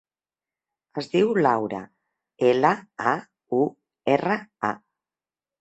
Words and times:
Es 1.01 1.09
diu 1.11 1.33
Laura: 1.47 1.83
ela, 2.53 2.71
a, 3.13 3.15
u, 3.59 3.63
erra, 4.17 4.43
a. 4.73 4.77